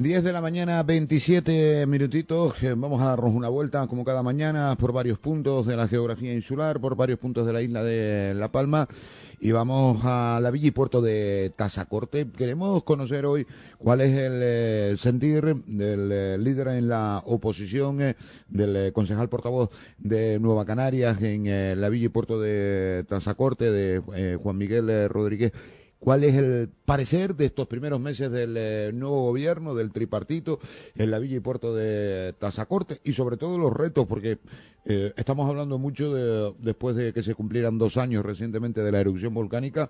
10 0.00 0.24
de 0.24 0.32
la 0.32 0.40
mañana, 0.40 0.82
27 0.82 1.84
minutitos. 1.86 2.62
Eh, 2.62 2.72
vamos 2.74 3.02
a 3.02 3.10
darnos 3.10 3.34
una 3.34 3.50
vuelta, 3.50 3.86
como 3.86 4.02
cada 4.02 4.22
mañana, 4.22 4.74
por 4.76 4.94
varios 4.94 5.18
puntos 5.18 5.66
de 5.66 5.76
la 5.76 5.88
geografía 5.88 6.32
insular, 6.32 6.80
por 6.80 6.96
varios 6.96 7.18
puntos 7.18 7.46
de 7.46 7.52
la 7.52 7.60
isla 7.60 7.84
de 7.84 8.32
La 8.32 8.50
Palma. 8.50 8.88
Y 9.40 9.52
vamos 9.52 10.00
a 10.04 10.40
la 10.40 10.50
villa 10.50 10.68
y 10.68 10.70
puerto 10.70 11.02
de 11.02 11.52
Tazacorte. 11.54 12.26
Queremos 12.30 12.82
conocer 12.82 13.26
hoy 13.26 13.46
cuál 13.76 14.00
es 14.00 14.16
el 14.16 14.40
eh, 14.42 14.94
sentir 14.96 15.54
del 15.66 16.10
eh, 16.10 16.38
líder 16.38 16.68
en 16.68 16.88
la 16.88 17.22
oposición, 17.26 17.98
del 18.48 18.94
concejal 18.94 19.28
portavoz 19.28 19.68
de 19.98 20.38
Nueva 20.40 20.64
Canarias 20.64 21.20
en 21.20 21.78
la 21.78 21.90
villa 21.90 22.06
y 22.06 22.08
puerto 22.08 22.40
de 22.40 23.04
Tazacorte, 23.06 23.70
de 23.70 24.38
Juan 24.38 24.56
Miguel 24.56 25.10
Rodríguez 25.10 25.52
cuál 26.00 26.24
es 26.24 26.34
el 26.34 26.70
parecer 26.84 27.36
de 27.36 27.44
estos 27.44 27.66
primeros 27.68 28.00
meses 28.00 28.32
del 28.32 28.56
eh, 28.56 28.90
nuevo 28.92 29.22
gobierno, 29.22 29.74
del 29.74 29.92
tripartito, 29.92 30.58
en 30.96 31.10
la 31.10 31.18
Villa 31.18 31.36
y 31.36 31.40
Puerto 31.40 31.74
de 31.74 32.32
Tazacorte 32.32 33.00
y 33.04 33.12
sobre 33.12 33.36
todo 33.36 33.58
los 33.58 33.72
retos, 33.72 34.06
porque 34.06 34.38
eh, 34.86 35.12
estamos 35.16 35.48
hablando 35.48 35.78
mucho 35.78 36.12
de, 36.12 36.54
después 36.58 36.96
de 36.96 37.12
que 37.12 37.22
se 37.22 37.34
cumplieran 37.34 37.78
dos 37.78 37.98
años 37.98 38.24
recientemente 38.24 38.82
de 38.82 38.90
la 38.90 39.00
erupción 39.00 39.34
volcánica, 39.34 39.88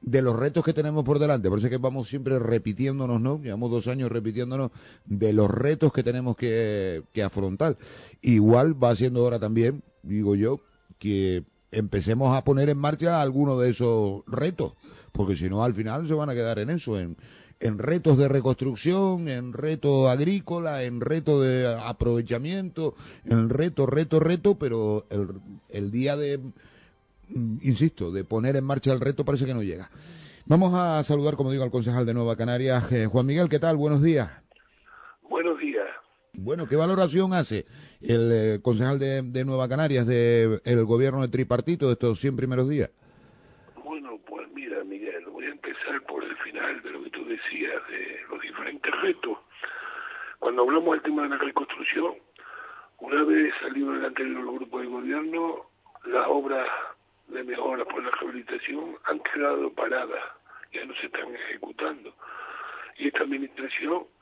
de 0.00 0.22
los 0.22 0.36
retos 0.36 0.64
que 0.64 0.72
tenemos 0.72 1.04
por 1.04 1.18
delante. 1.18 1.50
Parece 1.50 1.68
que 1.68 1.78
vamos 1.78 2.08
siempre 2.08 2.38
repitiéndonos, 2.38 3.20
¿no? 3.20 3.42
Llevamos 3.42 3.72
dos 3.72 3.88
años 3.88 4.12
repitiéndonos 4.12 4.70
de 5.04 5.32
los 5.32 5.50
retos 5.50 5.92
que 5.92 6.04
tenemos 6.04 6.36
que, 6.36 7.02
que 7.12 7.24
afrontar. 7.24 7.76
Igual 8.22 8.80
va 8.80 8.94
siendo 8.94 9.24
hora 9.24 9.40
también, 9.40 9.82
digo 10.04 10.36
yo, 10.36 10.60
que 11.00 11.44
empecemos 11.72 12.36
a 12.36 12.44
poner 12.44 12.68
en 12.68 12.78
marcha 12.78 13.20
algunos 13.20 13.60
de 13.60 13.70
esos 13.70 14.22
retos 14.26 14.74
porque 15.18 15.34
si 15.34 15.50
no 15.50 15.64
al 15.64 15.74
final 15.74 16.06
se 16.06 16.14
van 16.14 16.30
a 16.30 16.34
quedar 16.34 16.60
en 16.60 16.70
eso, 16.70 16.98
en, 16.98 17.16
en 17.58 17.78
retos 17.78 18.16
de 18.18 18.28
reconstrucción, 18.28 19.26
en 19.26 19.52
reto 19.52 20.08
agrícola, 20.08 20.84
en 20.84 21.00
reto 21.00 21.40
de 21.42 21.66
aprovechamiento, 21.84 22.94
en 23.24 23.50
reto, 23.50 23.86
reto, 23.86 24.20
reto, 24.20 24.56
pero 24.58 25.06
el, 25.10 25.28
el 25.70 25.90
día 25.90 26.16
de, 26.16 26.38
mm, 26.38 27.58
insisto, 27.62 28.12
de 28.12 28.22
poner 28.22 28.54
en 28.54 28.64
marcha 28.64 28.92
el 28.92 29.00
reto 29.00 29.24
parece 29.24 29.44
que 29.44 29.54
no 29.54 29.62
llega. 29.64 29.90
Vamos 30.46 30.72
a 30.74 31.02
saludar, 31.02 31.34
como 31.34 31.50
digo, 31.50 31.64
al 31.64 31.72
concejal 31.72 32.06
de 32.06 32.14
Nueva 32.14 32.36
Canarias, 32.36 32.90
eh, 32.92 33.06
Juan 33.06 33.26
Miguel, 33.26 33.48
¿qué 33.48 33.58
tal? 33.58 33.76
Buenos 33.76 34.02
días. 34.02 34.30
Buenos 35.28 35.58
días. 35.58 35.77
Bueno, 36.40 36.68
¿qué 36.68 36.76
valoración 36.76 37.32
hace 37.32 37.66
el 38.00 38.30
eh, 38.32 38.60
concejal 38.62 38.98
de, 38.98 39.22
de, 39.22 39.44
Nueva 39.44 39.68
Canarias 39.68 40.06
del 40.06 40.60
el 40.64 40.84
gobierno 40.84 41.20
de 41.22 41.28
tripartito 41.28 41.86
de 41.86 41.94
estos 41.94 42.20
100 42.20 42.36
primeros 42.36 42.68
días? 42.68 42.90
de 47.88 48.20
los 48.30 48.40
diferentes 48.40 48.92
retos. 49.02 49.38
Cuando 50.38 50.62
hablamos 50.62 50.92
del 50.92 51.02
tema 51.02 51.22
de 51.22 51.30
la 51.30 51.38
reconstrucción, 51.38 52.14
una 52.98 53.22
vez 53.24 53.52
salido 53.60 53.94
el 53.94 54.04
anterior 54.04 54.44
grupo 54.44 54.80
de 54.80 54.86
gobierno, 54.86 55.70
las 56.04 56.26
obras 56.28 56.68
de 57.28 57.42
mejora 57.44 57.84
por 57.84 58.02
la 58.02 58.10
rehabilitación 58.10 58.96
han 59.04 59.20
quedado 59.20 59.72
paradas, 59.72 60.22
ya 60.72 60.84
no 60.84 60.94
se 60.94 61.06
están 61.06 61.34
ejecutando. 61.34 62.14
Y 62.96 63.08
esta 63.08 63.22
administración, 63.22 64.04
pues 64.04 64.17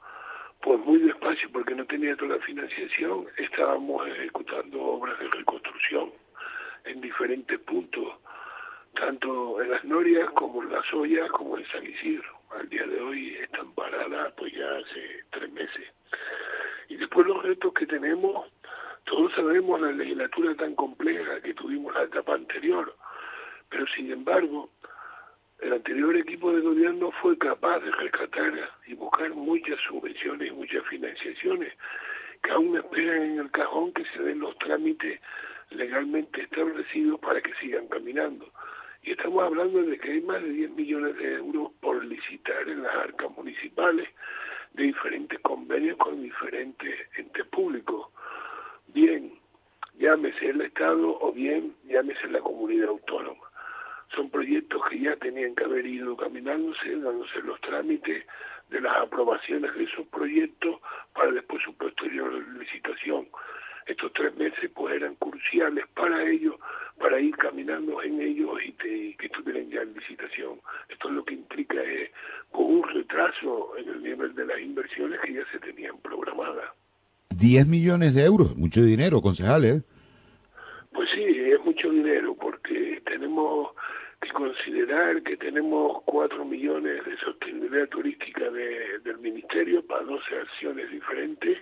muy 1.36 1.42
despacio, 1.42 1.50
porque 1.52 1.74
no 1.74 1.84
tenía 1.86 2.16
toda 2.16 2.36
la 2.36 2.44
financiación, 2.44 3.26
estábamos 3.36 4.06
ejecutando 4.08 4.82
obras 4.82 5.18
de 5.18 5.28
reconstrucción 5.28 6.12
en 6.84 7.00
diferentes 7.00 7.58
puntos, 7.60 8.14
tanto 8.94 9.60
en 9.62 9.70
las 9.70 9.84
Norias 9.84 10.30
como 10.30 10.62
en 10.62 10.72
las 10.72 10.92
Ollas, 10.92 11.28
como 11.30 11.58
en 11.58 11.66
San 11.66 11.84
Isidro 11.84 12.36
al 12.58 12.68
día 12.68 12.86
de 12.86 13.00
hoy 13.00 13.36
están 13.42 13.72
paradas 13.72 14.32
pues 14.36 14.52
ya 14.52 14.78
hace 14.78 15.24
tres 15.30 15.52
meses. 15.52 15.92
Y 16.88 16.96
después 16.96 17.26
los 17.26 17.42
retos 17.42 17.72
que 17.74 17.86
tenemos, 17.86 18.46
todos 19.04 19.32
sabemos 19.34 19.80
la 19.80 19.90
legislatura 19.92 20.54
tan 20.54 20.74
compleja 20.74 21.40
que 21.42 21.54
tuvimos 21.54 21.92
la 21.94 22.04
etapa 22.04 22.34
anterior, 22.34 22.94
pero 23.68 23.84
sin 23.88 24.12
embargo, 24.12 24.70
el 25.60 25.72
anterior 25.72 26.16
equipo 26.16 26.52
de 26.52 26.60
gobierno 26.60 27.10
fue 27.22 27.36
capaz 27.38 27.80
de 27.80 27.90
rescatar 27.92 28.70
y 28.86 28.94
buscar 28.94 29.30
muchas 29.30 29.78
subvenciones 29.80 30.48
y 30.48 30.52
muchas 30.52 30.84
financiaciones 30.86 31.72
que 32.42 32.50
aún 32.50 32.76
esperan 32.76 33.22
en 33.22 33.38
el 33.40 33.50
cajón 33.50 33.92
que 33.92 34.04
se 34.14 34.22
den 34.22 34.40
los 34.40 34.56
trámites 34.58 35.20
legalmente 35.70 36.42
establecidos 36.42 37.18
para 37.20 37.40
que 37.40 37.54
sigan 37.54 37.88
caminando. 37.88 38.50
Y 39.02 39.12
estamos 39.12 39.44
hablando 39.44 39.82
de 39.82 39.98
que 39.98 40.12
hay 40.12 40.20
más 40.20 40.42
de 40.42 40.50
10 40.50 40.70
millones 40.72 41.16
de 41.16 41.34
euros 41.34 41.72
por 41.80 42.04
licitar 42.04 42.68
en 42.68 42.82
las 42.82 42.94
arcas 42.94 43.30
municipales 43.36 44.08
de 44.74 44.84
diferentes 44.84 45.38
convenios 45.40 45.96
con 45.96 46.22
diferentes 46.22 46.94
entes 47.16 47.46
públicos. 47.46 48.08
Bien, 48.88 49.32
llámese 49.98 50.50
el 50.50 50.60
Estado 50.60 51.18
o 51.20 51.32
bien 51.32 51.74
llámese 51.84 52.28
la 52.28 52.40
comunidad 52.40 52.88
autónoma. 52.88 53.44
Son 54.14 54.30
proyectos 54.30 54.82
que 54.96 55.02
ya 55.02 55.16
tenían 55.16 55.54
que 55.54 55.64
haber 55.64 55.86
ido 55.86 56.16
caminándose, 56.16 56.96
dándose 56.96 57.40
los 57.42 57.60
trámites 57.60 58.24
de 58.70 58.80
las 58.80 58.96
aprobaciones 58.96 59.74
de 59.74 59.84
esos 59.84 60.06
proyectos 60.08 60.80
para 61.14 61.32
después 61.32 61.62
su 61.62 61.74
posterior 61.74 62.32
licitación. 62.58 63.28
Estos 63.86 64.12
tres 64.14 64.34
meses 64.36 64.70
pues 64.74 64.94
eran 64.96 65.14
cruciales 65.16 65.84
para 65.94 66.28
ellos, 66.28 66.56
para 66.98 67.20
ir 67.20 67.36
caminando 67.36 68.02
en 68.02 68.20
ellos 68.20 68.58
y, 68.64 68.72
que 68.72 69.26
estuvieran 69.26 69.70
ya 69.70 69.82
en 69.82 69.94
licitación. 69.94 70.60
Esto 70.88 71.08
es 71.08 71.14
lo 71.14 71.24
que 71.24 71.34
implica 71.34 71.76
eh, 71.76 72.10
con 72.50 72.64
un 72.64 72.82
retraso 72.82 73.76
en 73.76 73.88
el 73.88 74.02
nivel 74.02 74.34
de 74.34 74.46
las 74.46 74.60
inversiones 74.60 75.20
que 75.20 75.34
ya 75.34 75.44
se 75.52 75.58
tenían 75.60 75.98
programadas. 75.98 76.72
10 77.30 77.66
millones 77.66 78.14
de 78.14 78.24
euros, 78.24 78.56
mucho 78.56 78.82
dinero, 78.82 79.20
concejales. 79.20 79.78
¿eh? 79.78 79.82
Pues 80.92 81.08
sí, 81.14 81.22
es 81.22 81.62
mucho 81.64 81.90
dinero 81.90 82.34
porque 82.34 83.00
tenemos 83.04 83.76
que 84.20 84.28
considerar 84.30 85.22
que 85.22 85.36
tenemos 85.36 86.02
4 86.04 86.44
millones 86.44 87.04
de 87.04 87.16
sostenibilidad 87.18 87.88
turística 87.88 88.50
del 88.50 89.18
Ministerio 89.18 89.86
para 89.86 90.02
12 90.02 90.38
acciones 90.38 90.90
diferentes 90.90 91.58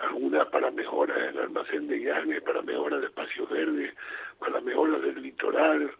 algunas 0.00 0.48
para 0.48 0.70
mejora 0.70 1.14
del 1.14 1.38
almacén 1.38 1.86
de 1.88 1.98
llanes, 2.00 2.42
para 2.42 2.62
mejora 2.62 2.98
de 2.98 3.06
espacios 3.06 3.48
verdes, 3.50 3.94
para 4.38 4.60
mejora 4.60 4.98
del 4.98 5.22
litoral, 5.22 5.90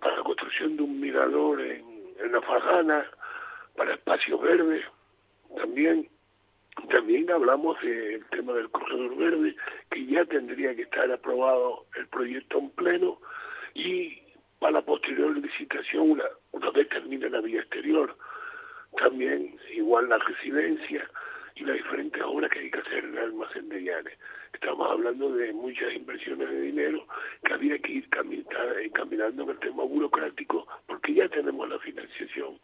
para 0.00 0.16
la 0.16 0.22
construcción 0.22 0.76
de 0.76 0.82
un 0.82 1.00
mirador 1.00 1.60
en, 1.60 1.84
en 2.18 2.32
la 2.32 2.42
Fajana, 2.42 3.06
para 3.76 3.94
espacios 3.94 4.40
verdes. 4.40 4.84
También, 5.56 6.08
también 6.90 7.30
hablamos 7.30 7.80
del 7.80 8.24
tema 8.26 8.52
del 8.52 8.70
corredor 8.70 9.16
verde, 9.16 9.56
que 9.90 10.06
ya 10.06 10.24
tendría 10.26 10.74
que 10.74 10.82
estar 10.82 11.10
aprobado 11.10 11.86
el 11.96 12.06
proyecto 12.08 12.58
en 12.58 12.70
pleno 12.70 13.18
y 13.74 14.20
para 14.60 14.72
la 14.74 14.82
posterior 14.82 15.36
licitación 15.36 16.10
una, 16.10 16.24
una 16.52 16.70
vez 16.70 16.88
termine 16.90 17.28
la 17.30 17.40
vía 17.40 17.60
exterior. 17.60 18.16
También 18.96 19.58
igual 19.72 20.08
la 20.08 20.18
residencia 20.18 21.10
y 21.56 21.64
las 21.64 21.76
diferentes 21.76 22.22
obras 22.22 22.50
que 22.50 22.60
hay 22.60 22.70
que 22.70 22.78
hacer 22.78 23.04
en 23.04 23.16
el 23.16 23.24
almacén 23.24 23.68
de 23.70 23.82
Llanes. 23.82 24.18
Estamos 24.52 24.90
hablando 24.90 25.32
de 25.32 25.52
muchas 25.54 25.92
inversiones 25.94 26.50
de 26.50 26.60
dinero 26.60 27.06
que 27.42 27.54
había 27.54 27.78
que 27.78 27.92
ir 27.92 28.08
caminando 28.10 29.44
en 29.44 29.50
el 29.50 29.58
tema 29.58 29.82
burocrático 29.84 30.66
porque 30.86 31.14
ya 31.14 31.28
tenemos 31.28 31.68
la 31.68 31.78
financiación 31.78 32.58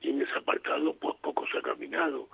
y 0.00 0.10
en 0.10 0.22
ese 0.22 0.32
apartado 0.38 0.94
pues 0.94 1.16
poco 1.20 1.46
se 1.48 1.58
ha 1.58 1.62
caminado. 1.62 2.28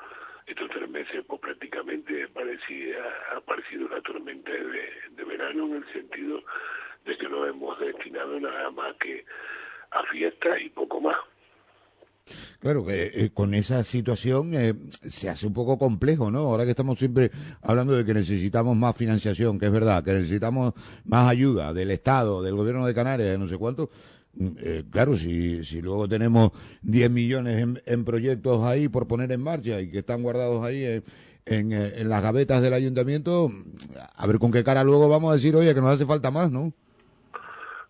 Estos 0.47 0.69
tres 0.71 0.91
meses 0.91 1.25
pues 1.27 1.41
prácticamente 1.41 2.29
parecía, 2.29 2.99
ha 3.33 3.39
aparecido 3.39 3.87
una 3.87 4.01
tormenta 4.03 4.53
de, 4.53 4.93
de 5.11 5.25
verano 5.25 5.67
en 5.67 5.77
el 5.77 5.93
sentido 5.93 6.43
de 7.07 7.17
que 7.17 7.29
no 7.29 7.47
hemos 7.47 7.79
destinado 7.79 8.39
nada 8.41 8.71
más 8.71 8.97
que 8.97 9.25
a 9.91 10.03
fiestas 10.11 10.59
y 10.65 10.69
poco 10.71 11.01
más. 11.01 11.17
Claro, 12.59 12.85
que 12.85 13.13
eh, 13.15 13.31
con 13.33 13.55
esa 13.55 13.85
situación 13.85 14.53
eh, 14.55 14.75
se 15.03 15.29
hace 15.29 15.47
un 15.47 15.53
poco 15.53 15.79
complejo, 15.79 16.31
¿no? 16.31 16.41
Ahora 16.41 16.65
que 16.65 16.71
estamos 16.71 16.99
siempre 16.99 17.31
hablando 17.63 17.93
de 17.95 18.05
que 18.05 18.15
necesitamos 18.15 18.77
más 18.77 18.97
financiación, 18.97 19.59
que 19.61 19.67
es 19.67 19.73
verdad, 19.73 20.03
que 20.03 20.13
necesitamos 20.13 20.75
más 21.05 21.31
ayuda 21.31 21.73
del 21.73 21.93
Estado, 21.93 22.43
del 22.43 22.57
Gobierno 22.57 22.85
de 22.85 22.95
Canarias, 22.95 23.29
de 23.29 23.39
no 23.39 23.47
sé 23.47 23.57
cuánto. 23.57 23.91
Mm, 24.35 24.49
eh, 24.59 24.85
claro, 24.91 25.17
si, 25.17 25.65
si 25.65 25.81
luego 25.81 26.09
tenemos 26.09 26.51
10 26.83 27.11
millones 27.11 27.81
en, 27.87 28.05
proyectos 28.05 28.65
ahí 28.65 28.89
por 28.89 29.07
poner 29.07 29.31
en 29.31 29.43
marcha 29.43 29.81
y 29.81 29.89
que 29.89 29.99
están 29.99 30.25
guardados 30.25 30.65
ahí 30.65 30.85
en, 30.85 31.05
en, 31.45 31.73
en 31.73 32.09
las 32.09 32.23
gavetas 32.23 32.61
del 32.61 32.73
ayuntamiento, 32.73 33.53
a 34.17 34.27
ver 34.27 34.41
con 34.41 34.51
qué 34.51 34.65
cara 34.65 34.83
luego 34.83 35.09
vamos 35.09 35.31
a 35.31 35.35
decir, 35.35 35.55
oye, 35.55 35.73
que 35.73 35.81
nos 35.81 35.95
hace 35.95 36.07
falta 36.07 36.33
más, 36.33 36.51
¿no? 36.51 36.73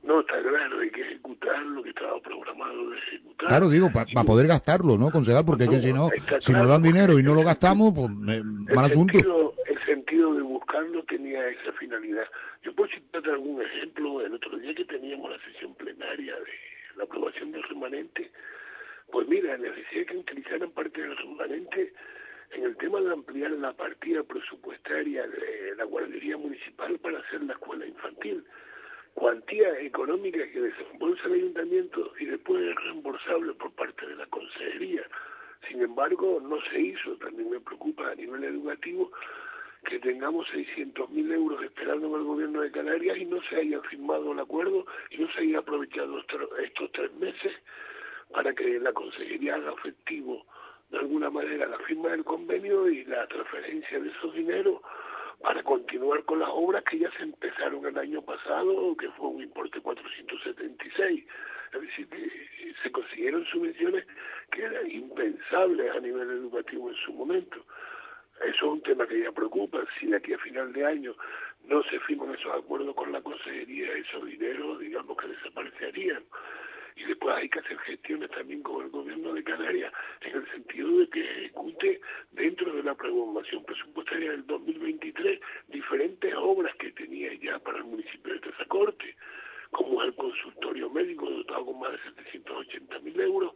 No, 0.07 0.21
está 0.21 0.41
claro, 0.41 0.79
hay 0.81 0.91
que 0.91 1.03
ejecutar 1.03 1.63
lo 1.67 1.83
que 1.83 1.91
estaba 1.91 2.21
programado 2.21 2.91
de 2.91 2.99
ejecutar. 2.99 3.49
Claro, 3.49 3.69
digo, 3.69 3.91
para 3.93 4.25
poder 4.25 4.47
gastarlo, 4.47 4.97
¿no, 4.97 5.11
concejal? 5.11 5.45
Porque 5.45 5.65
es 5.65 5.71
que 5.71 5.81
si 5.81 5.93
no, 5.93 6.09
si 6.41 6.53
nos 6.53 6.69
dan 6.69 6.83
dinero 6.83 7.19
y 7.19 7.23
no 7.23 7.35
lo 7.35 7.43
gastamos, 7.43 7.93
pues 7.93 8.09
mal 8.11 8.85
asunto. 8.85 9.19
el 9.67 9.85
sentido 9.85 10.35
de 10.35 10.43
buscarlo 10.43 11.03
tenía 11.05 11.49
esa 11.49 11.73
finalidad. 11.73 12.25
Yo 12.63 12.75
puedo 12.75 12.89
citar 12.91 13.29
algún 13.29 13.61
ejemplo, 13.63 14.21
el 14.21 14.35
otro 14.35 14.57
día 14.59 14.75
que 14.75 14.85
teníamos 14.85 15.31
la 15.31 15.39
sesión 15.45 15.75
plenaria 15.75 16.35
de 16.35 16.97
la 16.97 17.05
aprobación 17.05 17.53
del 17.53 17.63
remanente, 17.65 18.31
pues 19.11 19.27
mira, 19.29 19.57
necesidad 19.57 20.07
que 20.07 20.19
utilizaran 20.19 20.71
parte 20.71 21.01
del 21.01 21.17
remanente 21.17 21.93
en 22.53 22.65
el 22.65 22.77
tema 22.77 23.01
la 23.01 23.73
partida 23.73 24.23
presupuestaria 24.23 25.27
de 25.27 25.75
la 25.77 25.85
guardería 25.85 26.37
municipal 26.37 26.99
para 26.99 27.19
hacer 27.19 27.43
la 27.43 27.55
escuela 27.55 27.87
infantil. 27.87 28.45
Cuantía 29.15 29.81
económica 29.81 30.39
que 30.57 30.63
desembolsa 30.63 31.27
el 31.27 31.35
ayuntamiento 31.35 32.15
y 32.19 32.25
después 32.25 32.63
es 32.63 32.75
reembolsable 32.77 33.53
por 33.53 33.71
parte 33.73 34.07
de 34.07 34.17
la 34.17 34.25
consejería. 34.29 35.03
Sin 35.69 35.83
embargo, 35.83 36.41
no 36.41 36.59
se 36.71 36.81
hizo, 36.81 37.15
también 37.17 37.51
me 37.51 37.61
preocupa 37.61 38.11
a 38.11 38.15
nivel 38.15 38.43
educativo 38.43 39.13
que 39.85 39.99
tengamos 39.99 40.47
600.000 40.49 41.35
euros 41.35 41.63
esperando 41.63 42.17
el 42.17 42.25
gobierno 42.25 42.63
de 42.63 42.71
Canarias 42.71 43.19
y 43.19 43.27
no 43.27 43.43
se 43.51 43.57
haya 43.57 43.83
firmado 43.83 44.33
el 44.33 44.39
acuerdo 44.41 44.87
y 45.11 45.19
no 45.19 45.31
se 45.33 45.41
haya 45.41 45.59
aprovechado 45.59 46.25
estos 46.65 46.93
tres 46.93 47.13
meses 47.17 47.53
para 48.33 48.55
que 48.55 48.81
la 48.81 48.95
consejería 48.95 49.57
haga 49.57 49.75
efectivo 49.75 50.47
de 50.89 50.99
alguna 51.01 51.29
manera 51.29 51.67
la 51.67 51.79
firma 51.81 52.13
del 52.13 52.25
convenio 52.25 52.89
y 52.89 53.05
la 53.05 53.27
transferencia 53.27 54.01
de 54.01 54.09
esos 54.09 54.33
dineros 54.33 54.81
para 55.47 55.63
continuar 55.63 56.25
con 56.25 56.41
las 56.41 56.49
obras 56.51 56.83
que 56.83 56.99
ya 56.99 57.09
se 57.13 57.23
empezaron 57.23 57.87
el 57.87 57.97
año 57.97 58.21
pasado, 58.21 58.97
que 58.97 59.09
fue 59.11 59.29
un 59.29 59.45
importe 59.45 59.81
476. 59.81 61.25
Es 61.73 61.81
decir, 61.81 62.09
que 62.09 62.75
se 62.83 62.91
consiguieron 62.91 63.45
subvenciones 63.45 64.05
que 64.51 64.65
eran 64.65 64.91
impensables 64.91 65.95
a 65.95 66.01
nivel 66.01 66.29
educativo 66.31 66.91
en 66.91 66.97
su 66.97 67.13
momento. 67.13 67.65
Eso 68.41 68.49
es 68.57 68.63
un 68.63 68.83
tema 68.83 69.07
que 69.07 69.23
ya 69.23 69.31
preocupa. 69.31 69.79
Si 70.01 70.09
de 70.09 70.17
aquí 70.17 70.33
a 70.33 70.39
final 70.39 70.73
de 70.73 70.85
año 70.85 71.15
no 71.67 71.81
se 71.85 72.01
firman 72.01 72.35
esos 72.35 72.53
acuerdos 72.53 72.97
con 72.97 73.13
la 73.13 73.23
consejería, 73.23 73.93
esos 73.93 74.27
dineros, 74.27 74.81
digamos 74.81 75.17
que 75.17 75.29
desaparecerían 75.29 76.25
y 76.97 77.05
después 77.05 77.37
hay 77.37 77.49
que 77.49 77.59
hacer 77.59 77.79
gestiones 77.79 78.31
también 78.31 78.63
con 78.63 78.85
el 78.85 78.91
gobierno 78.91 79.35
de 79.35 79.45
Canarias 79.45 79.93
en 80.23 80.37
el 80.37 80.51
sentido 80.51 80.99
de 80.99 81.09
que 81.11 81.21
ejecute 81.21 82.01
dentro 82.33 82.73
de 82.73 82.83
la 82.83 82.95
programación 82.95 83.65
presupuestaria 83.65 84.31
del 84.31 84.47
2023 84.47 85.41
diferentes 85.69 86.35
obras 86.37 86.75
que 86.77 86.91
tenía 86.93 87.35
ya 87.35 87.59
para 87.59 87.79
el 87.79 87.85
municipio 87.85 88.33
de 88.33 88.41
Tesacorte 88.41 89.15
como 89.71 90.03
el 90.03 90.15
consultorio 90.15 90.89
médico 90.91 91.29
dotado 91.29 91.67
con 91.67 91.81
más 91.81 91.93
de 91.93 91.99
780 91.99 92.99
mil 93.01 93.21
euros, 93.21 93.53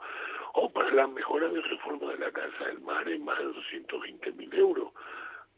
o 0.55 0.71
para 0.71 0.91
la 0.93 1.07
mejora 1.07 1.49
de 1.49 1.61
reforma 1.63 2.13
de 2.13 2.19
la 2.19 2.31
Casa 2.33 2.67
del 2.67 2.81
Mar 2.81 3.09
en 3.09 3.25
más 3.25 3.39
de 3.39 3.45
220 3.45 4.33
mil 4.33 4.53
euros. 4.55 4.93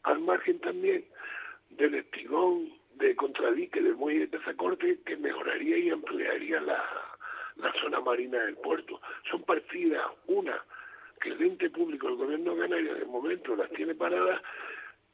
Al 0.03 0.19
margen 0.19 0.59
también 0.59 1.03
del 1.71 1.95
estigón 1.95 2.71
de 2.95 3.15
contradique 3.15 3.81
del 3.81 3.95
muelle 3.95 4.27
de 4.27 4.37
Tesacorte 4.37 4.99
que 5.05 5.17
mejoraría 5.17 5.77
y 5.77 5.89
ampliaría 5.89 6.61
la, 6.61 7.12
la 7.57 7.71
zona 7.81 7.99
marina 7.99 8.39
del 8.43 8.55
puerto. 8.57 8.99
Son 9.29 9.43
partidas, 9.43 10.03
una, 10.27 10.63
que 11.21 11.29
el 11.29 11.41
ente 11.41 11.69
público, 11.69 12.09
el 12.09 12.15
gobierno 12.15 12.57
canario, 12.57 12.95
de 12.95 13.05
momento 13.05 13.55
las 13.55 13.69
tiene 13.71 13.95
paradas 13.95 14.41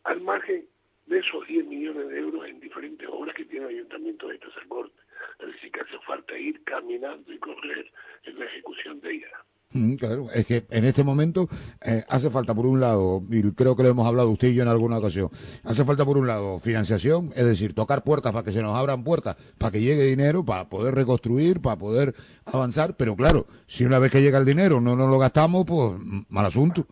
al 0.03 0.21
margen 0.21 0.67
de 1.05 1.19
esos 1.19 1.45
10 1.47 1.65
millones 1.65 2.09
de 2.09 2.19
euros 2.19 2.47
en 2.47 2.59
diferentes 2.59 3.07
obras 3.09 3.35
que 3.35 3.45
tiene 3.45 3.65
el 3.65 3.75
ayuntamiento 3.75 4.27
de 4.27 4.35
esta 4.35 4.49
Corte. 4.67 4.95
Es 5.39 5.71
que 5.71 5.79
hace 5.79 5.99
falta 6.05 6.37
ir 6.37 6.63
caminando 6.63 7.33
y 7.33 7.37
correr 7.39 7.91
en 8.23 8.39
la 8.39 8.45
ejecución 8.45 8.99
de 9.01 9.13
ella. 9.13 9.45
Mm, 9.71 9.97
claro, 9.97 10.25
es 10.33 10.47
que 10.47 10.65
en 10.71 10.83
este 10.83 11.03
momento 11.03 11.47
eh, 11.85 12.03
hace 12.09 12.31
falta 12.31 12.55
por 12.55 12.65
un 12.65 12.79
lado, 12.79 13.21
y 13.29 13.51
creo 13.53 13.75
que 13.75 13.83
lo 13.83 13.89
hemos 13.89 14.07
hablado 14.07 14.31
usted 14.31 14.47
y 14.47 14.55
yo 14.55 14.63
en 14.63 14.67
alguna 14.67 14.97
ocasión, 14.97 15.29
hace 15.63 15.85
falta 15.85 16.03
por 16.05 16.17
un 16.17 16.25
lado 16.25 16.59
financiación, 16.59 17.29
es 17.35 17.45
decir, 17.45 17.75
tocar 17.75 18.03
puertas 18.03 18.31
para 18.31 18.43
que 18.43 18.51
se 18.51 18.63
nos 18.63 18.75
abran 18.75 19.03
puertas, 19.03 19.35
para 19.59 19.71
que 19.71 19.81
llegue 19.81 20.05
dinero, 20.05 20.43
para 20.43 20.67
poder 20.67 20.95
reconstruir, 20.95 21.61
para 21.61 21.77
poder 21.77 22.15
avanzar, 22.45 22.95
pero 22.97 23.15
claro, 23.15 23.45
si 23.67 23.85
una 23.85 23.99
vez 23.99 24.11
que 24.11 24.23
llega 24.23 24.39
el 24.39 24.45
dinero 24.45 24.81
no 24.81 24.95
nos 24.95 25.07
lo 25.07 25.19
gastamos, 25.19 25.65
pues 25.67 25.99
mal 26.29 26.47
asunto. 26.47 26.87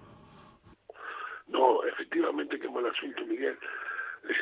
No, 1.47 1.83
efectivamente 1.83 2.59
que 2.59 2.69
mal 2.69 2.85
asunto, 2.85 3.25
Miguel. 3.25 3.57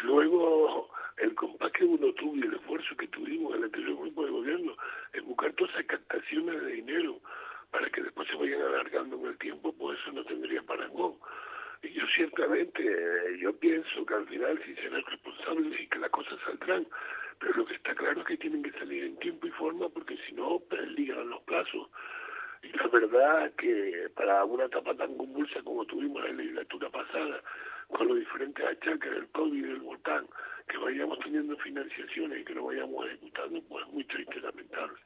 Luego, 0.04 0.90
el 1.20 1.34
compás 1.36 1.72
que 1.72 1.86
uno 1.86 2.12
tuvo 2.14 2.36
esfuerzo 2.54 2.98
que 2.98 3.08
tuvimos 3.08 3.54
en 3.54 3.60
el 3.60 3.64
anterior 3.66 3.96
grupo 3.96 4.26
de 4.26 4.32
gobierno 4.32 4.74
en 5.14 5.26
buscar 5.26 5.54
todas 5.54 5.74
esas 5.76 5.86
captaciones 5.86 6.62
de 6.62 6.72
dinero 6.74 7.22
para 7.76 7.90
que 7.90 8.02
después 8.02 8.28
se 8.30 8.36
vayan 8.36 8.62
alargando 8.62 9.18
en 9.18 9.26
el 9.28 9.38
tiempo, 9.38 9.74
pues 9.74 10.00
eso 10.00 10.12
no 10.14 10.24
tendría 10.24 10.62
parangón. 10.64 11.16
Y 11.84 12.00
eh, 12.62 13.38
yo 13.40 13.58
pienso 13.58 14.06
que 14.06 14.14
al 14.14 14.28
final 14.28 14.62
sí 14.66 14.76
serán 14.76 15.04
responsables 15.06 15.80
y 15.80 15.88
que 15.88 16.00
las 16.00 16.10
cosas 16.10 16.40
saldrán, 16.46 16.88
pero 17.40 17.54
lo 17.54 17.66
que 17.66 17.76
está 17.76 17.94
claro 17.96 18.22
es 18.22 18.28
que 18.28 18.38
tienen 18.38 18.64
que 18.64 18.72
salir 18.72 19.04
en 19.04 19.18
tiempo 19.18 19.48
y 19.48 19.52
forma 19.52 19.90
porque 19.90 20.18
si 20.28 20.34
no, 20.34 20.60
peligran 20.60 21.30
los 21.30 21.42
plazos. 21.44 21.90
Y 22.64 22.70
la 22.78 22.88
verdad 22.88 23.52
que 23.58 24.10
para 24.16 24.44
una 24.46 24.66
etapa 24.66 24.96
tan 24.96 25.16
convulsa 25.18 25.62
como 25.64 25.86
tuvimos 25.86 26.26
en 26.26 26.38
la 26.38 26.44
legislatura 26.44 26.90
pasada, 26.90 27.42
con 27.90 28.08
los 28.08 28.18
diferentes 28.18 28.66
achaques 28.66 29.12
del 29.12 29.28
COVID 29.30 29.58
y 29.58 29.68
del 29.68 29.80
volcán, 29.82 30.28
que 30.68 30.78
vayamos 30.78 31.20
teniendo 31.20 31.56
financiaciones 31.58 32.42
y 32.42 32.46
que 32.46 32.56
lo 32.56 32.66
vayamos 32.66 33.06
ejecutando, 33.06 33.62
pues 33.70 33.88
muy 33.88 34.04
triste 34.06 34.38
y 34.38 34.42
lamentable. 34.42 34.98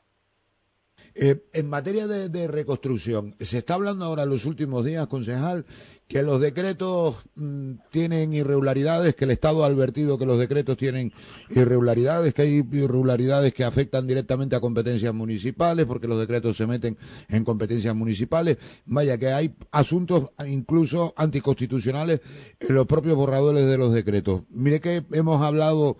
Eh, 1.21 1.43
en 1.51 1.69
materia 1.69 2.07
de, 2.07 2.47
reconstrucción, 2.47 3.35
se 3.39 3.57
está 3.57 3.73
hablando 3.73 4.05
ahora 4.05 4.23
en 4.23 4.29
los 4.29 4.45
últimos 4.45 4.85
días, 4.85 5.07
concejal, 5.07 5.65
que 6.07 6.23
los 6.23 6.39
decretos 6.39 7.17
mm, 7.35 7.73
tienen 7.89 8.33
irregularidades, 8.33 9.15
que 9.15 9.25
el 9.25 9.31
Estado 9.31 9.63
ha 9.63 9.67
advertido 9.67 10.17
que 10.17 10.25
los 10.25 10.39
decretos 10.39 10.77
tienen 10.77 11.11
irregularidades, 11.49 12.33
que 12.33 12.43
hay 12.43 12.65
irregularidades 12.71 13.53
que 13.53 13.65
afectan 13.65 14.07
directamente 14.07 14.55
a 14.55 14.61
competencias 14.61 15.13
municipales, 15.13 15.85
porque 15.85 16.07
los 16.07 16.19
decretos 16.19 16.55
se 16.55 16.65
meten 16.65 16.97
en 17.27 17.43
competencias 17.43 17.93
municipales. 17.93 18.57
Vaya, 18.85 19.17
que 19.17 19.27
hay 19.27 19.53
asuntos 19.71 20.29
incluso 20.47 21.13
anticonstitucionales 21.17 22.21
en 22.59 22.75
los 22.75 22.87
propios 22.87 23.15
borradores 23.15 23.65
de 23.65 23.77
los 23.77 23.93
decretos. 23.93 24.43
Mire 24.49 24.79
que 24.79 25.03
hemos 25.11 25.41
hablado 25.43 25.97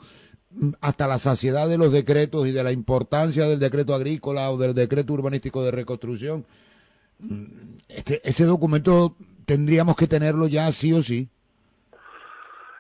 hasta 0.82 1.08
la 1.08 1.20
saciedad 1.20 1.68
de 1.68 1.78
los 1.78 1.92
decretos 1.92 2.48
y 2.48 2.52
de 2.52 2.64
la 2.64 2.72
importancia 2.72 3.46
del 3.46 3.60
decreto 3.60 3.94
agrícola 3.94 4.50
o 4.50 4.58
del 4.58 4.74
decreto 4.74 5.14
urbanístico 5.14 5.64
de 5.64 5.72
reconstrucción, 5.72 6.46
mm, 7.20 7.78
este, 7.88 8.22
ese 8.24 8.46
documento 8.46 9.16
tendríamos 9.46 9.96
que 9.96 10.08
tenerlo 10.08 10.48
ya 10.48 10.72
sí 10.72 10.94
o 10.94 11.02
sí. 11.02 11.30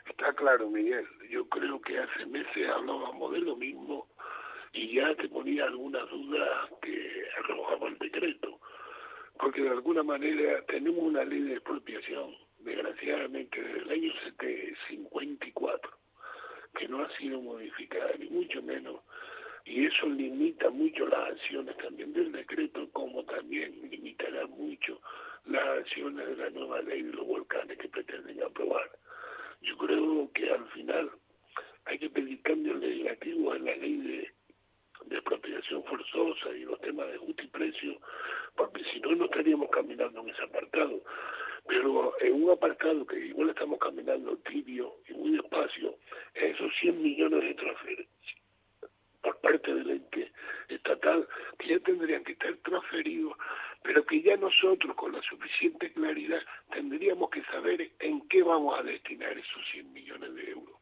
Está 0.10 0.34
claro, 0.34 0.70
Miguel. 0.70 1.06
Yo 1.30 1.48
creo 1.48 1.80
que 1.82 2.00
hace 2.00 2.26
meses 2.26 2.70
hablábamos 2.76 3.32
de 3.34 3.40
lo 3.40 3.56
mismo 3.56 4.08
y 4.74 4.96
ya 4.96 5.16
te 5.16 5.30
ponía 5.30 5.66
alguna 5.66 6.00
duda 6.06 6.70
que 6.82 7.24
arrojaba 7.44 7.88
el 7.88 7.98
decreto. 8.00 8.60
Porque 9.40 9.62
de 9.62 9.70
alguna 9.70 10.04
manera 10.04 10.64
tenemos 10.68 11.04
una 11.04 11.24
ley 11.24 11.42
de 11.42 11.54
expropiación, 11.54 12.36
desgraciadamente, 12.60 13.62
desde 13.62 13.80
el 13.80 13.90
año 13.90 14.14
54 14.90 15.99
que 16.80 16.88
no 16.88 17.04
ha 17.04 17.18
sido 17.18 17.42
modificada, 17.42 18.12
ni 18.18 18.30
mucho 18.30 18.62
menos, 18.64 19.02
y 19.66 19.86
eso 19.86 20.08
limita 20.08 20.70
mucho 20.70 21.06
las 21.08 21.32
acciones 21.32 21.76
también 21.78 22.14
del 22.14 22.32
decreto, 22.32 22.90
como 22.94 23.24
también 23.26 23.78
limitará 23.92 24.48
mucho 24.48 25.02
las 25.46 25.80
acciones 25.80 26.26
de 26.26 26.36
la 26.38 26.50
nueva 26.52 26.82
ley 26.82 27.04
de 27.04 27.12
los 27.12 27.28
volcanes 27.28 27.78
que 27.78 27.90
pretenden 27.90 28.42
aprobar. 28.42 28.90
Yo 29.62 29.78
creo 29.78 30.32
que 30.34 30.50
al 30.50 30.66
final 30.70 31.12
hay 31.84 32.00
que 32.00 32.10
pedir 32.10 32.42
cambios 32.44 32.80
legislativos 32.80 33.58
en 33.58 33.66
la 33.66 33.76
ley 33.76 33.98
de, 33.98 34.32
de 35.06 35.16
expropiación 35.18 35.84
forzosa 35.84 36.50
y 36.52 36.64
los 36.64 36.80
temas 36.80 37.08
de 37.12 37.18
justicia 37.18 37.44
y 37.44 37.48
precio, 37.48 38.00
porque 38.56 38.84
si 38.86 39.02
no, 39.02 39.12
no 39.16 39.26
estaríamos 39.26 39.70
caminando 39.70 40.22
en 40.22 40.30
ese 40.30 40.44
apartado. 40.44 41.02
Pero 41.70 42.16
en 42.20 42.34
un 42.44 42.50
apartado 42.50 43.06
que 43.06 43.28
igual 43.28 43.50
estamos 43.52 43.78
caminando 43.78 44.36
tibio 44.38 44.96
y 45.08 45.14
muy 45.14 45.32
despacio, 45.34 45.98
esos 46.34 46.74
100 46.82 47.00
millones 47.00 47.44
de 47.44 47.54
transferencias 47.54 48.38
por 49.22 49.40
parte 49.40 49.76
del 49.76 49.92
ente 49.92 50.32
estatal 50.68 51.28
que 51.60 51.68
ya 51.68 51.80
tendrían 51.82 52.24
que 52.24 52.32
estar 52.32 52.56
transferidos, 52.64 53.38
pero 53.84 54.04
que 54.04 54.20
ya 54.20 54.36
nosotros 54.38 54.96
con 54.96 55.12
la 55.12 55.22
suficiente 55.22 55.94
claridad 55.94 56.42
tendríamos 56.72 57.30
que 57.30 57.44
saber 57.44 57.92
en 58.00 58.28
qué 58.30 58.42
vamos 58.42 58.80
a 58.80 58.82
destinar 58.82 59.38
esos 59.38 59.64
100 59.72 59.94
millones 59.94 60.34
de 60.34 60.50
euros. 60.50 60.76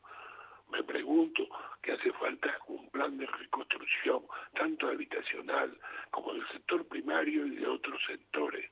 Me 0.72 0.84
pregunto 0.84 1.50
que 1.82 1.92
hace 1.92 2.14
falta 2.14 2.58
un 2.68 2.90
plan 2.92 3.18
de 3.18 3.26
reconstrucción, 3.26 4.24
tanto 4.54 4.88
habitacional 4.88 5.78
como 6.12 6.34
del 6.34 6.48
sector 6.48 6.88
primario 6.88 7.46
y 7.46 7.58
de 7.58 7.68
otros 7.68 8.02
sectores 8.08 8.72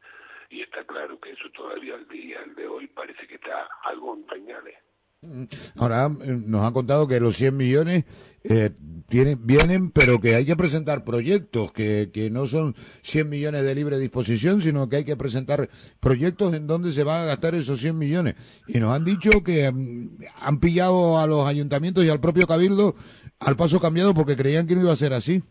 y 0.49 0.61
está 0.61 0.83
claro 0.85 1.19
que 1.19 1.31
eso 1.31 1.49
todavía 1.53 1.95
al 1.95 2.07
día 2.07 2.39
de 2.55 2.67
hoy 2.67 2.87
parece 2.87 3.27
que 3.27 3.35
está 3.35 3.67
algo 3.83 4.15
en 4.15 4.23
pañales. 4.25 4.75
Mm. 5.21 5.45
Ahora 5.79 6.09
eh, 6.23 6.37
nos 6.45 6.61
han 6.63 6.73
contado 6.73 7.07
que 7.07 7.19
los 7.19 7.35
100 7.35 7.57
millones 7.57 8.05
eh, 8.43 8.69
tienen, 9.09 9.45
vienen, 9.45 9.91
pero 9.91 10.19
que 10.19 10.35
hay 10.35 10.45
que 10.45 10.55
presentar 10.55 11.03
proyectos, 11.03 11.71
que, 11.71 12.11
que 12.13 12.29
no 12.29 12.45
son 12.47 12.75
100 13.01 13.29
millones 13.29 13.63
de 13.63 13.75
libre 13.75 13.97
disposición, 13.97 14.61
sino 14.61 14.87
que 14.87 14.97
hay 14.97 15.05
que 15.05 15.17
presentar 15.17 15.67
proyectos 15.99 16.53
en 16.53 16.67
donde 16.67 16.91
se 16.91 17.03
van 17.03 17.23
a 17.23 17.25
gastar 17.25 17.55
esos 17.55 17.79
100 17.79 17.97
millones. 17.97 18.35
Y 18.67 18.79
nos 18.79 18.95
han 18.95 19.03
dicho 19.03 19.31
que 19.43 19.71
mm, 19.71 20.17
han 20.41 20.59
pillado 20.59 21.19
a 21.19 21.27
los 21.27 21.47
ayuntamientos 21.47 22.03
y 22.05 22.09
al 22.09 22.21
propio 22.21 22.47
Cabildo 22.47 22.95
al 23.39 23.57
paso 23.57 23.79
cambiado 23.79 24.13
porque 24.13 24.35
creían 24.35 24.67
que 24.67 24.75
no 24.75 24.81
iba 24.81 24.93
a 24.93 24.95
ser 24.95 25.13
así. 25.13 25.43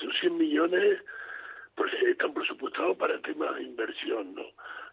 Esos 0.00 0.14
100 0.20 0.38
millones 0.38 0.98
pues 1.74 1.90
están 2.12 2.32
presupuestados 2.34 2.96
para 2.96 3.20
temas 3.22 3.54
de 3.56 3.64
inversión, 3.64 4.34
¿no? 4.34 4.44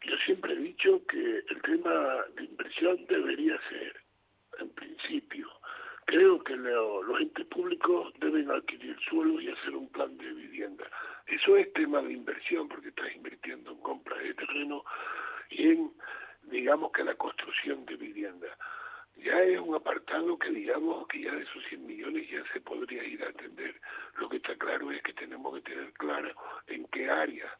Yo 0.04 0.16
siempre 0.26 0.54
he 0.54 0.58
dicho 0.58 1.02
que 1.08 1.44
el 1.50 1.62
tema 1.62 2.24
de 2.36 2.44
inversión 2.46 3.06
debería 3.08 3.60
ser, 3.70 4.02
en 4.60 4.70
principio, 4.70 5.50
creo 6.06 6.44
que 6.44 6.56
los 6.56 7.22
entes 7.22 7.46
públicos 7.48 8.14
deben 8.20 8.50
adquirir 8.50 8.98
suelo 9.10 9.40
y 9.40 9.50
hacer 9.50 9.76
un 9.76 9.88
plan 9.90 10.18
de 10.18 10.34
vivienda. 10.34 10.86
Eso 11.28 11.58
es 11.58 11.72
tema 11.74 12.02
de 12.02 12.14
inversión, 12.14 12.68
porque 12.68 12.90
estás 12.90 13.14
invirtiendo 13.16 13.72
en 13.72 13.78
compra 13.82 14.18
de 14.18 14.34
terreno 14.34 14.84
y 15.52 15.70
en, 15.70 15.92
digamos 16.44 16.92
que 16.92 17.04
la 17.04 17.16
construcción 17.16 17.86
de 17.86 17.96
vivienda. 17.96 18.48
Ya 19.18 19.40
es 19.44 19.60
un 19.60 19.76
apartado 19.76 20.40
que 20.40 20.50
digamos 20.50 21.06
que 21.08 21.22
ya 21.22 21.36
de 21.36 21.44
esos 21.44 21.64
100 21.66 21.86
millones 21.86 22.30
ya 22.30 22.42
se 22.54 22.62
podría 22.62 23.04
ir 23.04 23.24
a 23.24 23.30
atender. 23.30 23.76
Lo 24.18 24.30
que 24.30 24.38
está 24.38 24.56
claro 24.56 24.92
es 24.92 25.04
que 25.04 25.14
tenemos 25.14 25.54
que 25.56 25.62
tener 25.62 25.94
claro 25.94 26.30
en 26.68 26.86
qué 26.88 27.10
área 27.10 27.54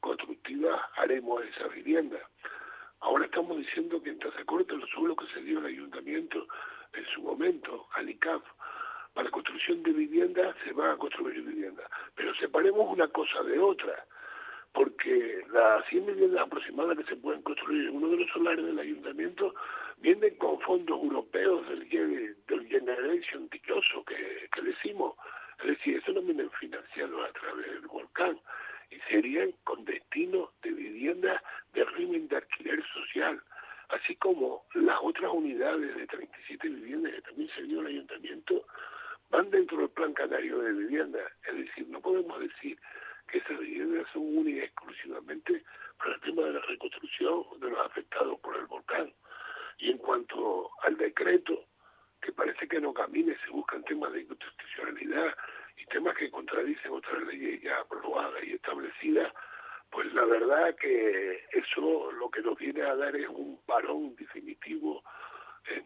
constructiva 0.00 0.90
haremos 0.96 1.44
esa 1.44 1.68
vivienda. 1.92 2.18
Ahora 3.00 3.26
estamos 3.26 3.58
diciendo 3.58 4.02
que 4.02 4.10
en 4.10 4.18
Tazacorte 4.18 4.74
el 4.74 4.86
suelo 4.88 5.14
que 5.14 5.26
se 5.34 5.42
dio 5.42 5.58
al 5.58 5.66
ayuntamiento 5.66 6.46
en 6.94 7.04
su 7.06 7.20
momento, 7.20 7.86
al 7.94 8.08
ICAF, 8.08 8.42
para 9.12 9.30
construcción 9.30 9.82
de 9.82 9.92
vivienda, 9.92 10.54
se 10.64 10.72
va 10.72 10.92
a 10.92 10.96
construir 10.96 11.42
vivienda. 11.42 11.82
Pero 12.14 12.34
separemos 12.36 12.88
una 12.88 13.08
cosa 13.08 13.42
de 13.42 13.58
otra, 13.58 14.06
porque 14.72 15.44
las 15.52 15.84
100 15.88 16.06
viviendas 16.06 16.46
aproximadas 16.46 16.96
que 16.96 17.04
se 17.04 17.16
pueden 17.16 17.42
construir 17.42 17.88
en 17.88 17.96
uno 17.96 18.08
de 18.08 18.16
los 18.16 18.30
solares 18.30 18.64
del 18.64 18.78
ayuntamiento 18.78 19.54
vienen 19.98 20.34
con 20.36 20.58
fondos 20.60 20.98
europeos 20.98 21.68
del, 21.68 21.86
del 22.46 22.68
Generation 22.68 23.50
Dichoso 23.50 24.02
que, 24.04 24.48
que 24.50 24.62
decimos. 24.62 25.14
Es 25.58 25.76
decir, 25.76 25.98
eso 25.98 26.12
no 26.12 26.22
vienen 26.22 26.50
financiados 26.52 27.28
a 27.28 27.32
través 27.34 27.66
del 27.66 27.86
volcán 27.86 28.38
y 28.92 29.00
serían 29.10 29.52
con 29.64 29.84
destino 29.84 30.52
de 30.62 30.70
vivienda 30.70 31.42
de 31.72 31.84
régimen 31.84 32.28
de 32.28 32.36
alquiler 32.36 32.82
social, 32.92 33.42
así 33.88 34.16
como 34.16 34.64
las 34.74 34.98
otras 35.02 35.32
unidades 35.32 35.96
de 35.96 36.06
37 36.06 36.68
viviendas 36.68 37.14
que 37.14 37.22
también 37.22 37.50
se 37.54 37.62
dio 37.62 37.80
el 37.80 37.86
ayuntamiento 37.86 38.66
van 39.30 39.50
dentro 39.50 39.78
del 39.78 39.88
plan 39.90 40.12
canario 40.12 40.58
de 40.58 40.72
vivienda. 40.72 41.18
Es 41.48 41.56
decir, 41.56 41.88
no 41.88 42.00
podemos 42.00 42.38
decir 42.38 42.78
que 43.28 43.38
esas 43.38 43.58
viviendas 43.58 44.06
son 44.12 44.36
únicas 44.36 44.64
exclusivamente 44.64 45.64
para 45.98 46.14
el 46.14 46.20
tema 46.20 46.42
de 46.42 46.52
la 46.52 46.60
reconstrucción 46.60 47.44
de 47.60 47.70
los 47.70 47.86
afectados 47.86 48.38
por 48.40 48.56
el 48.56 48.66
volcán. 48.66 49.10
Y 49.78 49.90
en 49.90 49.98
cuanto 49.98 50.70
al 50.82 50.98
decreto, 50.98 51.64
que 52.20 52.32
parece 52.32 52.68
que 52.68 52.80
no 52.80 52.92
camine, 52.92 53.34
se 53.44 53.50
buscan 53.50 53.82
temas 53.84 54.12
de 54.12 54.26
constitucionalidad 54.26 55.34
y 55.76 55.84
temas 55.86 56.16
que 56.16 56.30
contradicen 56.30 56.92
otras 56.92 57.22
leyes 57.24 57.62
ya 57.62 57.78
aprobadas 57.78 58.42
y 58.44 58.54
establecidas, 58.54 59.32
pues 59.90 60.12
la 60.14 60.24
verdad 60.24 60.74
que 60.76 61.44
eso 61.52 62.12
lo 62.12 62.30
que 62.30 62.40
nos 62.40 62.56
viene 62.58 62.82
a 62.82 62.96
dar 62.96 63.14
es 63.14 63.28
un 63.28 63.60
parón 63.66 64.16
definitivo, 64.16 65.02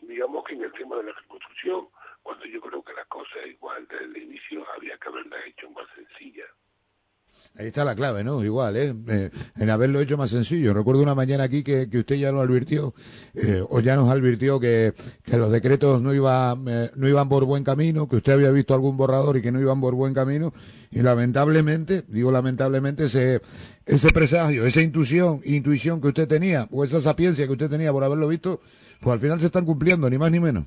digamos 0.03 0.45
que 0.45 0.55
en 0.55 0.63
el 0.63 0.73
tema 0.73 0.97
de 0.97 1.05
la 1.05 1.13
reconstrucción, 1.13 1.89
cuando 2.23 2.45
yo 2.47 2.61
creo 2.61 2.83
que 2.83 2.93
la 2.93 3.05
cosa 3.07 3.47
igual 3.47 3.87
desde 3.89 4.05
el 4.05 4.17
inicio 4.17 4.67
había 4.73 4.97
que 4.99 5.09
haberla 5.09 5.45
hecho 5.45 5.71
más 5.71 5.87
sencilla. 5.95 6.45
Ahí 7.59 7.69
está 7.69 7.87
la 7.87 7.95
clave, 7.95 8.23
¿no? 8.23 8.45
Igual, 8.45 8.77
¿eh? 8.77 8.95
¿eh? 9.09 9.31
en 9.59 9.71
haberlo 9.71 9.99
hecho 10.01 10.19
más 10.19 10.29
sencillo. 10.31 10.75
Recuerdo 10.75 11.03
una 11.03 11.15
mañana 11.15 11.45
aquí 11.45 11.63
que, 11.63 11.89
que 11.89 12.01
usted 12.01 12.17
ya 12.17 12.31
nos 12.31 12.45
advirtió, 12.45 12.93
eh, 13.35 13.63
o 13.67 13.81
ya 13.81 13.97
nos 13.97 14.11
advirtió 14.11 14.61
que, 14.61 14.93
que 15.25 15.39
los 15.39 15.51
decretos 15.51 16.03
no, 16.03 16.13
iba, 16.13 16.55
eh, 16.69 16.91
no 16.97 17.09
iban 17.09 17.31
por 17.31 17.47
buen 17.47 17.65
camino, 17.65 18.09
que 18.09 18.17
usted 18.17 18.35
había 18.35 18.51
visto 18.51 18.75
algún 18.75 18.99
borrador 18.99 19.39
y 19.39 19.43
que 19.43 19.53
no 19.53 19.59
iban 19.59 19.81
por 19.81 19.95
buen 19.95 20.13
camino, 20.13 20.53
y 20.91 21.01
lamentablemente, 21.01 22.03
digo 22.09 22.31
lamentablemente, 22.31 23.05
ese, 23.05 23.41
ese 23.87 24.09
presagio, 24.13 24.67
esa 24.67 24.83
intuición, 24.83 25.41
intuición 25.45 26.03
que 26.03 26.09
usted 26.09 26.29
tenía, 26.29 26.69
o 26.71 26.85
esa 26.85 27.01
sapiencia 27.01 27.47
que 27.47 27.53
usted 27.53 27.71
tenía 27.71 27.91
por 27.91 28.05
haberlo 28.05 28.29
visto, 28.29 28.61
pues 29.01 29.15
al 29.15 29.21
final 29.21 29.41
se 29.41 29.47
están 29.47 29.65
cumpliendo, 29.65 30.11
ni 30.11 30.19
más 30.19 30.31
ni 30.31 30.41
menos. 30.41 30.65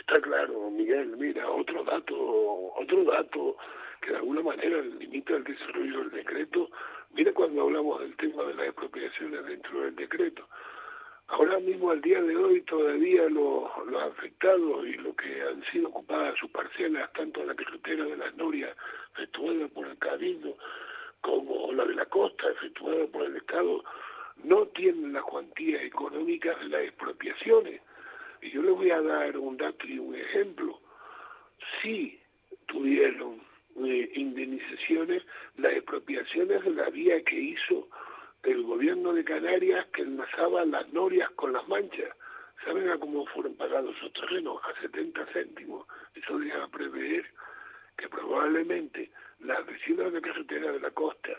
Está 0.00 0.20
claro, 0.20 0.68
Miguel, 0.72 1.16
mira, 1.16 1.48
otro 1.48 1.84
dato, 1.84 2.14
otro 2.74 3.04
dato 3.04 3.56
que 4.00 4.10
de 4.10 4.16
alguna 4.16 4.42
manera 4.42 4.80
limita 4.82 5.36
el 5.36 5.44
desarrollo 5.44 6.00
del 6.00 6.10
decreto. 6.10 6.70
Mira 7.12 7.32
cuando 7.32 7.62
hablamos 7.62 8.00
del 8.00 8.16
tema 8.16 8.44
de 8.44 8.54
las 8.54 8.66
expropiaciones 8.66 9.44
dentro 9.44 9.80
del 9.82 9.96
decreto. 9.96 10.48
Ahora 11.28 11.60
mismo, 11.60 11.92
al 11.92 12.00
día 12.00 12.20
de 12.20 12.36
hoy, 12.36 12.62
todavía 12.62 13.28
los, 13.28 13.70
los 13.86 14.02
afectados 14.02 14.84
y 14.86 14.94
los 14.94 15.14
que 15.14 15.42
han 15.42 15.62
sido 15.70 15.88
ocupadas 15.88 16.36
sus 16.38 16.50
parcelas, 16.50 17.12
tanto 17.12 17.44
la 17.44 17.54
carretera 17.54 18.04
de 18.04 18.16
las 18.16 18.34
Norias, 18.34 18.76
efectuada 19.14 19.68
por 19.68 19.86
el 19.86 19.96
Cabildo, 19.98 20.56
como 21.20 21.72
la 21.72 21.84
de 21.84 21.94
la 21.94 22.06
costa, 22.06 22.50
efectuada 22.50 23.06
por 23.06 23.22
el 23.22 23.36
Estado, 23.36 23.84
no 24.42 24.66
tienen 24.68 25.12
las 25.12 25.22
cuantías 25.22 25.82
económicas 25.82 26.58
de 26.60 26.68
las 26.68 26.82
expropiaciones. 26.82 27.80
Y 28.42 28.50
yo 28.50 28.62
les 28.62 28.74
voy 28.74 28.90
a 28.90 29.00
dar 29.00 29.36
un 29.36 29.56
dato 29.56 29.86
y 29.86 29.98
un 29.98 30.14
ejemplo. 30.16 30.80
Si 31.80 32.18
tuvieron 32.66 33.40
indemnizaciones 33.76 35.22
las 35.56 35.72
expropiaciones 35.72 36.64
de 36.64 36.70
la 36.70 36.90
vía 36.90 37.22
que 37.24 37.36
hizo 37.36 37.88
el 38.42 38.62
gobierno 38.62 39.12
de 39.12 39.24
Canarias 39.24 39.86
que 39.92 40.02
enlazaba 40.02 40.64
las 40.64 40.92
norias 40.92 41.30
con 41.30 41.52
las 41.52 41.66
manchas. 41.68 42.14
¿Saben 42.64 42.88
a 42.90 42.98
cómo 42.98 43.26
fueron 43.26 43.54
pagados 43.56 43.96
esos 43.96 44.12
terrenos? 44.12 44.60
A 44.64 44.80
70 44.80 45.26
céntimos. 45.32 45.86
Eso 46.14 46.38
deja 46.38 46.68
prever 46.68 47.24
que 47.96 48.08
probablemente 48.08 49.10
las 49.40 49.64
vecinas 49.66 50.12
de 50.12 50.20
carretera 50.20 50.72
de 50.72 50.80
la 50.80 50.90
costa 50.90 51.32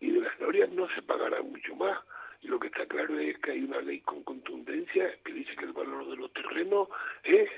y 0.00 0.10
de 0.10 0.20
las 0.20 0.38
norias 0.40 0.70
no 0.70 0.88
se 0.94 1.02
pagarán 1.02 1.50
mucho 1.50 1.74
más. 1.76 1.98
Y 2.40 2.48
lo 2.48 2.58
que 2.60 2.68
está 2.68 2.86
claro 2.86 3.18
es 3.18 3.36
que 3.38 3.52
hay 3.52 3.64
una 3.64 3.80
ley 3.80 4.00
con 4.00 4.22
contundencia 4.22 5.12
que 5.24 5.32
dice 5.32 5.56
que 5.56 5.64
el 5.64 5.72
valor 5.72 6.08
de 6.08 6.16
los 6.16 6.32
terrenos 6.32 6.88
es 7.24 7.50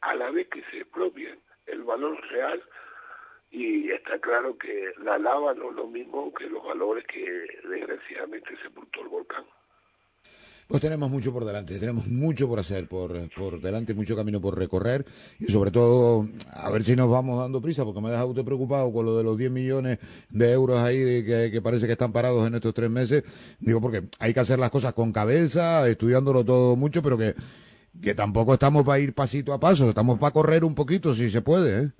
a 0.00 0.14
la 0.14 0.30
vez 0.30 0.48
que 0.48 0.62
se 0.70 0.78
expropian 0.78 1.38
el 1.66 1.82
valor 1.82 2.20
real 2.28 2.62
y 3.50 3.90
está 3.90 4.18
claro 4.18 4.56
que 4.56 4.92
la 5.02 5.18
lava 5.18 5.54
no 5.54 5.70
es 5.70 5.76
lo 5.76 5.86
mismo 5.86 6.32
que 6.34 6.48
los 6.48 6.64
valores 6.64 7.04
que 7.06 7.46
desgraciadamente 7.68 8.50
sepultó 8.62 9.00
el 9.02 9.08
volcán. 9.08 9.44
Pues 10.68 10.82
tenemos 10.82 11.08
mucho 11.08 11.32
por 11.32 11.46
delante, 11.46 11.78
tenemos 11.78 12.06
mucho 12.06 12.46
por 12.46 12.58
hacer, 12.58 12.86
por, 12.88 13.10
por 13.30 13.58
delante, 13.58 13.94
mucho 13.94 14.14
camino 14.14 14.38
por 14.38 14.58
recorrer 14.58 15.02
y 15.40 15.50
sobre 15.50 15.70
todo 15.70 16.28
a 16.52 16.70
ver 16.70 16.82
si 16.82 16.94
nos 16.94 17.10
vamos 17.10 17.38
dando 17.38 17.62
prisa, 17.62 17.86
porque 17.86 18.02
me 18.02 18.10
deja 18.10 18.26
usted 18.26 18.44
preocupado 18.44 18.92
con 18.92 19.06
lo 19.06 19.16
de 19.16 19.24
los 19.24 19.38
10 19.38 19.50
millones 19.50 19.98
de 20.28 20.52
euros 20.52 20.82
ahí 20.82 21.24
que, 21.24 21.48
que 21.50 21.62
parece 21.62 21.86
que 21.86 21.92
están 21.92 22.12
parados 22.12 22.46
en 22.46 22.54
estos 22.54 22.74
tres 22.74 22.90
meses. 22.90 23.24
Digo, 23.58 23.80
porque 23.80 24.02
hay 24.18 24.34
que 24.34 24.40
hacer 24.40 24.58
las 24.58 24.70
cosas 24.70 24.92
con 24.92 25.10
cabeza, 25.10 25.88
estudiándolo 25.88 26.44
todo 26.44 26.76
mucho, 26.76 27.02
pero 27.02 27.16
que, 27.16 27.34
que 28.02 28.14
tampoco 28.14 28.52
estamos 28.52 28.84
para 28.84 28.98
ir 28.98 29.14
pasito 29.14 29.54
a 29.54 29.58
paso, 29.58 29.88
estamos 29.88 30.18
para 30.18 30.34
correr 30.34 30.64
un 30.64 30.74
poquito 30.74 31.14
si 31.14 31.30
se 31.30 31.40
puede. 31.40 31.84
¿eh? 31.84 31.90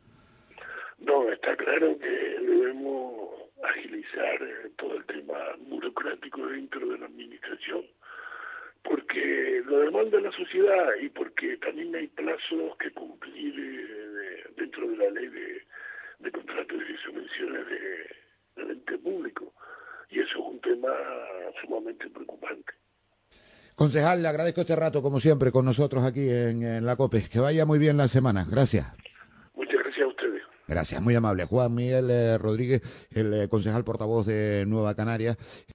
No, 0.99 1.33
está 1.33 1.57
claro 1.57 1.99
que 1.99 2.07
debemos 2.07 3.31
agilizar 3.65 4.43
eh, 4.43 4.71
todo 4.77 4.95
el 4.95 5.07
tema 5.07 5.37
burocrático 5.99 6.47
dentro 6.47 6.89
de 6.89 6.99
la 6.99 7.07
administración, 7.07 7.83
porque 8.83 9.63
lo 9.67 9.81
demanda 9.81 10.21
la 10.21 10.33
sociedad 10.33 10.95
y 11.01 11.09
porque 11.09 11.57
también 11.59 11.95
hay 11.95 12.07
plazos 12.09 12.77
que 12.79 12.91
cumplir 12.93 13.55
eh, 13.59 14.45
dentro 14.57 14.89
de 14.89 14.97
la 14.97 15.11
ley 15.11 15.29
de, 15.29 15.63
de 16.21 16.33
contratos 16.33 16.79
y 16.89 16.97
subvenciones 17.05 17.67
de, 17.67 18.63
del 18.63 18.71
ente 18.73 18.99
público. 18.99 19.53
Y 20.11 20.21
eso 20.21 20.31
es 20.31 20.53
un 20.53 20.61
tema 20.61 20.89
sumamente 21.61 22.09
preocupante. 22.09 22.73
Concejal, 23.75 24.23
le 24.23 24.29
agradezco 24.29 24.63
este 24.63 24.75
rato, 24.75 25.03
como 25.03 25.21
siempre, 25.21 25.53
con 25.53 25.65
nosotros 25.65 26.05
aquí 26.05 26.29
en, 26.29 26.63
en 26.63 26.87
la 26.87 26.97
COPE. 26.97 27.29
Que 27.31 27.39
vaya 27.39 27.65
muy 27.65 27.79
bien 27.79 27.97
la 27.97 28.09
semana. 28.09 28.47
Gracias. 28.51 28.97
Gracias, 30.69 31.01
muy 31.01 31.15
amable. 31.15 31.47
Juan 31.47 31.75
Miguel 31.75 32.11
eh, 32.11 32.37
Rodríguez, 32.37 32.83
el 33.13 33.33
eh, 33.33 33.49
concejal 33.49 33.85
portavoz 33.85 34.27
de 34.27 34.67
Nueva 34.67 34.95
Canarias. 34.95 35.39